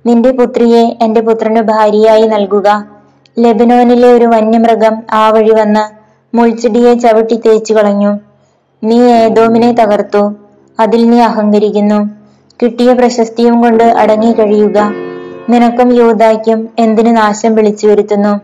നിന്റെ 0.05 0.31
പുത്രിയെ 0.31 0.97
എന്റെ 1.01 1.21
പുത്രന് 1.21 1.61
ഭാര്യയായി 1.61 2.27
നൽകുക. 2.27 2.87
ലെബനോനിലെ 3.39 4.13
ഒരു 4.13 4.25
വന്യമൃഗം 4.25 5.03
ആ 5.13 5.29
വഴി 5.29 5.49
വന്ന് 5.49 5.83
മുൾച്ചെടിയെ 6.35 6.93
ചവിട്ടി 6.93 7.41
തേച്ചു 7.45 7.73
കളഞ്ഞു. 7.73 8.19
നീ 8.83 8.99
ഏതോമിനെ 9.01 9.71
തകർത്തു. 9.71 10.31
അതിൽ 10.79 11.09
നീ 11.09 11.19
അഹങ്കരിക്കുന്നു. 11.19 11.99
കിട്ടിയ 12.61 12.93
പ്രശസ്തിയും 12.93 13.61
കൊണ്ട് 13.61 13.83
അടങ്ങി 13.83 14.33
കഴിയുക. 14.33 14.93
നിനക്കും 15.49 15.93
യൂദായ്ക്കും 15.93 16.69
എന്തിനു 16.79 17.09
നാശം 17.09 17.55
വിളിച്ചു 17.55 17.87
വരുത്തുന്നു? 17.87 18.39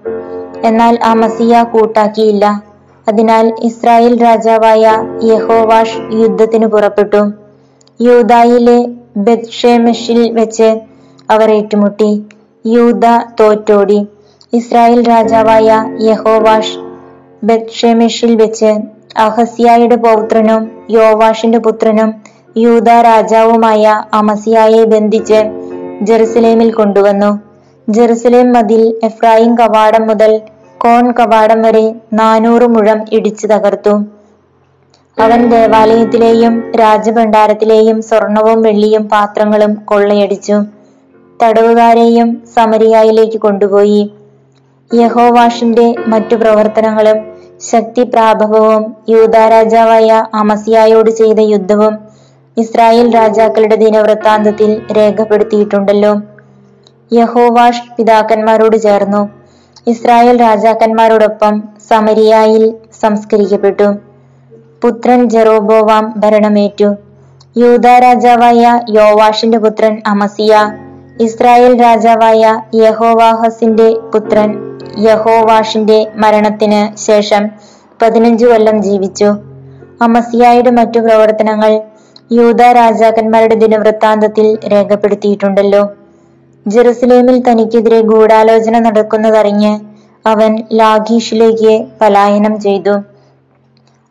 എന്നാൽ 0.65 0.99
ആ 1.03 1.13
മസിയ 1.13 1.63
കൂട്ടാക്കിയില്ല. 1.63 2.72
അതിനാൽ 3.07 3.53
ഇസ്രായേൽ 3.63 4.21
രാജാവായ 4.21 4.83
യഹോവാഷ് 5.23 5.99
യുദ്ധത്തിന് 6.13 6.65
പുറപ്പെട്ടു. 6.65 7.21
യൂതായിലെ 8.01 8.77
ബെത്ഷേമെഷിൽ 9.17 10.31
വെച്ച് 10.31 10.69
അവർ 11.31 11.51
ഏറ്റുമുട്ടി. 11.51 12.11
യൂത 12.65 13.05
തോറ്റോടി. 13.39 14.07
ഇസ്രായേൽ 14.53 15.07
രാജാവായ 15.07 15.69
യഹോവാഷ് 16.01 16.77
ബെത്ഷേമെഷിൽ 17.43 18.35
വെച്ച് 18.35 18.71
അഹസ്യായുടെ 19.17 19.95
പൗത്രനും 19.95 20.61
യോവാഷിന്റെ 20.89 21.57
പുത്രനും 21.57 22.09
യൂത 22.57 22.89
രാജാവുമായ 23.01 23.83
അമസിയായെ 24.13 24.83
ബന്ധിച്ച് 24.83 25.39
ജെറുസലേമിൽ 26.01 26.73
കൊണ്ടുവന്നു. 26.73 27.31
ജെറുസലേം 27.89 28.53
മതിൽ 28.53 28.99
എഫ്രായിം 29.03 29.57
കവാടം 29.57 30.07
മുതൽ 30.07 30.41
കോൺ 30.83 31.11
കവാടം 31.11 31.61
വരെ 31.61 31.95
നാനൂറ് 32.13 32.67
മുഴം 32.67 33.05
ഇടിച്ചു 33.11 33.47
തകർത്തു. 33.47 33.93
അവൻ 35.19 35.49
ദേവാലയത്തിലെയും 35.49 36.71
രാജഭണ്ഡാരത്തിലെയും 36.79 38.01
സ്വർണവും 38.01 38.61
വെള്ളിയും 38.61 39.03
പാത്രങ്ങളും 39.07 39.73
കൊള്ളയടിച്ചു. 39.75 40.63
തടവുകാരെയും 41.43 42.41
സമരിയായിലേക്ക് 42.55 43.37
കൊണ്ടുപോയി. 43.37 44.11
യഹോവാഷിന്റെ 44.93 45.95
മറ്റു 46.07 46.35
പ്രവർത്തനങ്ങളും 46.35 47.19
ശക്തി 47.59 48.03
പ്രാഭവവും 48.03 48.95
യൂതാരാജാവായ 49.09 50.25
അമസിയായോട് 50.33 51.09
ചെയ്ത 51.09 51.39
യുദ്ധവും 51.39 51.93
ഇസ്രായേൽ 52.57 53.15
രാജാക്കളുടെ 53.15 53.75
ദിനവൃത്താന്തത്തിൽ 53.75 54.81
രേഖപ്പെടുത്തിയിട്ടുണ്ടല്ലോ. 54.97 56.21
യഹോവാഷ് 57.13 57.95
പിതാക്കന്മാരോട് 57.97 58.77
ചേർന്നു. 58.77 59.42
ഇസ്രായേൽ 59.87 60.41
രാജാക്കന്മാരോടൊപ്പം 60.41 61.63
സമരിയായിൽ 61.89 62.73
സംസ്കരിക്കപ്പെട്ടു. 63.01 63.95
പുത്രൻ 64.81 65.29
ജെറോബോവാം 65.29 66.13
ഭരണമേറ്റു. 66.17 66.95
യൂത 67.57 67.87
രാജാവായ 67.87 68.79
യോവാഷിന്റെ 68.89 69.57
പുത്രൻ 69.57 70.01
അമസിയ. 70.07 70.53
ഇസ്രായേൽ 71.21 71.81
രാജാവായ 71.81 72.61
യഹോവാഹസിന്റെ 72.75 73.93
പുത്രൻ 73.93 74.79
യഹോവാഷിന്റെ 74.99 76.11
മരണത്തിന് 76.15 76.97
ശേഷം 76.97 77.49
പതിനഞ്ചു 78.01 78.45
കൊല്ലം 78.45 78.83
ജീവിച്ചു. 78.83 79.25
അമസിയായുടെ 80.01 80.71
മറ്റു 80.71 80.99
പ്രവർത്തനങ്ങൾ 80.99 81.81
യൂത 82.31 82.61
രാജാക്കന്മാരുടെ 82.61 83.55
ദിനവൃത്താന്തത്തിൽ 83.55 84.57
രേഖപ്പെടുത്തിയിട്ടുണ്ടല്ലോ. 84.71 85.89
ജെറുസലേമിൽ 86.67 87.43
തനിക്കെതിരെ 87.47 88.01
ഗൂഢാലോചന 88.01 88.79
നടക്കുന്നതറിഞ്ഞ് 88.79 89.79
അവൻ 90.27 90.57
ലാഖീഷിലേക്ക് 90.73 91.87
പലായനം 92.01 92.59
ചെയ്തു. 92.59 92.93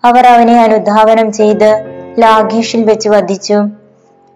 അവർ 0.04 0.26
അവനെ 0.26 0.62
അനുധാവനം 0.62 1.32
ചെയ്ത് 1.32 1.84
ലാഖീഷിൽ 2.18 2.84
വെച്ച് 2.84 3.08
വധിച്ചു. 3.08 3.58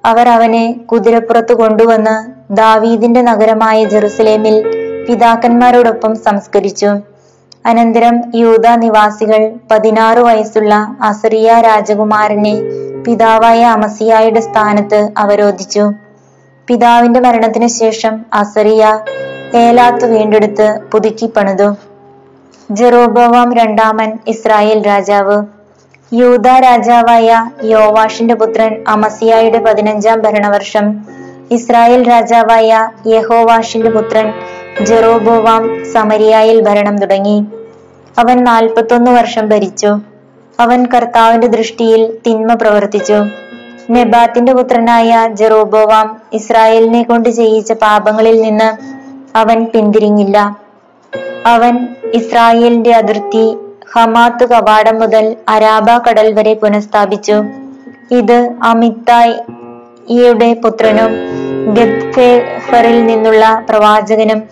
അവർ 0.05 0.29
അവനെ 0.29 0.73
കുതിരപ്പുറത്ത് 0.73 1.53
കൊണ്ടുവന്ന് 1.53 2.17
ദാവീദിന്റെ 2.55 3.23
നഗരമായ 3.23 3.85
ജെറുസലേമിൽ 3.85 4.57
പിതാക്കന്മാരോടൊപ്പം 5.09 6.17
സംസ്കരിച്ചു. 6.17 6.87
അനന്തരം 7.67 8.23
യൂത 8.35 8.67
നിവാസികൾ 8.77 9.51
പതിനാറു 9.71 10.21
വയസ്സുള്ള 10.21 10.97
അസറിയ 11.03 11.61
രാജകുമാരനെ 11.61 12.57
പിതാവായ 13.05 13.65
അമസിയായുടെ 13.65 14.41
സ്ഥാനത്ത് 14.41 15.09
അവരോധിച്ചു. 15.17 16.06
പിതാവിന്റെ 16.69 17.21
മരണത്തിന് 17.21 17.67
ശേഷം 17.67 18.27
അസറിയ 18.35 18.99
ഏലാത്ത് 19.55 20.07
വീണ്ടെടുത്ത് 20.07 20.81
പുതുക്കി 20.93 21.27
പണിതു. 21.27 21.75
ജെറോബവാം 22.71 23.55
രണ്ടാമൻ 23.55 24.19
ഇസ്രായേൽ 24.27 24.87
രാജാവ്. 24.87 25.45
യൂത 26.15 26.49
രാജാവായ 26.49 27.51
യോവാഷിന്റെ 27.65 28.35
പുത്രൻ 28.35 28.85
അമസിയായുടെ 28.89 29.59
പതിനഞ്ചാം 29.59 30.23
ഭരണവർഷം. 30.23 31.05
ഇസ്രായേൽ 31.51 32.09
രാജാവായ 32.09 32.91
യഹോവാഷിന്റെ 33.07 33.91
പുത്രൻ 33.91 34.33
ജെറോബോവാം 34.83 35.93
സമരിയായിൽ 35.93 36.61
ഭരണം 36.61 36.99
തുടങ്ങി. 36.99 37.47
അവൻ 38.19 38.45
നാൽപ്പത്തൊന്ന് 38.45 39.11
വർഷം 39.11 39.49
ഭരിച്ചു. 39.49 39.99
അവൻ 40.61 40.87
കർത്താവിന്റെ 40.87 41.47
ദൃഷ്ടിയിൽ 41.47 42.19
തിന്മ 42.27 42.55
പ്രവർത്തിച്ചു. 42.55 43.46
നെബാത്തിന്റെ 43.91 44.53
പുത്രനായ 44.53 45.29
ജെറോബോവാം 45.33 46.23
ഇസ്രായേലിനെ 46.33 47.03
കൊണ്ട് 47.03 47.29
ചെയ്യിച്ച 47.29 47.73
പാപങ്ങളിൽ 47.73 48.43
നിന്ന് 48.43 48.71
അവൻ 49.39 49.65
പിന്തിരിഞ്ഞില്ല. 49.65 50.59
അവൻ 51.47 51.89
ഇസ്രായേലിന്റെ 52.15 52.93
അതിർത്തി 52.93 53.57
ഹമാത്ത് 53.93 54.45
കവാടം 54.49 54.99
മുതൽ 55.01 55.37
അരാബ 55.49 55.99
കടൽ 55.99 56.35
വരെ 56.35 56.55
പുനഃസ്ഥാപിച്ചു. 56.55 57.45
ഇത് 58.11 58.51
അമിത്തായിയുടെ 58.63 60.55
പുത്രനും 60.55 61.13
ഗദ്ഫേഫറിൽ 61.75 63.07
നിന്നുള്ള 63.07 63.67
പ്രവാചകനും 63.69 64.43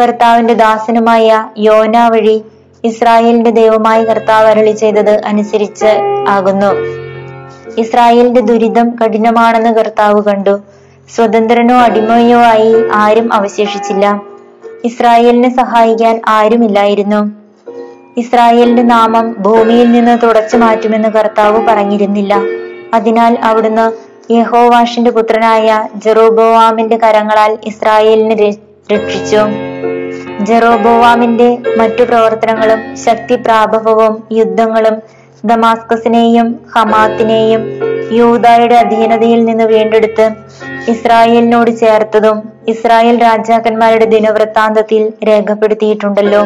കർത്താവിന്റെ 0.00 0.54
ദാസനുമായ 0.54 1.48
യോന 1.58 2.08
വഴി 2.08 2.44
ഇസ്രായേലിന്റെ 2.84 3.50
ദൈവമായി 3.50 4.04
കർത്താവ് 4.04 4.46
അരളി 4.46 4.70
ചെയ്തത് 4.70 5.24
അനുസരിച്ച് 5.24 5.90
ആകുന്നു. 6.28 7.03
ഇസ്രായേലിന്റെ 7.78 8.40
ദുരിതം 8.40 8.96
കഠിനമാണെന്ന് 9.04 9.70
കർത്താവ് 9.70 10.22
കണ്ടു. 10.22 10.60
സ്വതന്ത്രനോ 11.14 11.74
അടിമയോ 11.74 12.38
ആയി 12.38 12.74
ആരും 12.92 13.32
അവശേഷിച്ചില്ല. 13.32 14.22
ഇസ്രായേലിനെ 14.84 15.56
സഹായിക്കാൻ 15.56 16.20
ആരുമില്ലായിരുന്നു. 16.28 17.44
ഇസ്രായേലിന്റെ 18.16 18.82
നാമം 18.82 19.36
ഭൂമിയിൽ 19.38 19.92
നിന്ന് 19.92 20.26
തുടച്ചു 20.26 20.56
മാറ്റുമെന്ന് 20.56 21.08
കർത്താവ് 21.08 21.66
പറഞ്ഞിരുന്നില്ല. 21.66 22.42
അതിനാൽ 22.94 23.38
അവിടുന്ന് 23.42 24.14
യഹോവാഷിന്റെ 24.32 25.10
പുത്രനായ 25.10 25.88
ജെറോബോവാമിന്റെ 25.94 26.96
കരങ്ങളാൽ 26.96 27.58
ഇസ്രായേലിനെ 27.64 28.34
രക്ഷിച്ചു. 28.92 29.36
ജെറോബോവാമിന്റെ 30.40 31.58
മറ്റു 31.76 32.02
പ്രവർത്തനങ്ങളും 32.02 32.96
ശക്തി 32.96 33.34
പ്രാഭവവും 33.36 34.24
യുദ്ധങ്ങളും 34.32 35.23
ദമാസ്കസിനെയും 35.44 36.48
ഹമാത്തിനെയും 36.74 37.62
യൂതായുടെ 38.12 38.74
അധീനതയിൽ 38.74 39.44
നിന്ന് 39.44 39.64
വീണ്ടെടുത്ത് 39.64 40.26
ഇസ്രായേലിനോട് 40.90 41.70
ചേർത്തതും 41.80 42.38
ഇസ്രായേൽ 42.68 43.22
രാജാക്കന്മാരുടെ 43.22 44.04
ദിനവൃത്താന്തത്തിൽ 44.04 45.12
രേഖപ്പെടുത്തിയിട്ടുണ്ടല്ലോ. 45.28 46.42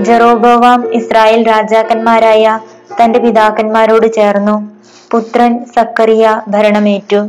ജെറോബോവാം 0.00 0.94
ഇസ്രായേൽ 0.94 1.46
രാജാക്കന്മാരായ 1.46 2.58
തന്റെ 3.02 3.18
പിതാക്കന്മാരോട് 3.18 4.12
ചേർന്നു. 4.12 4.56
പുത്രൻ 5.10 5.64
സക്കറിയ 5.76 6.42
ഭരണമേറ്റു. 6.48 7.20